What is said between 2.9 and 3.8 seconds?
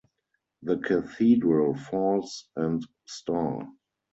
Sta.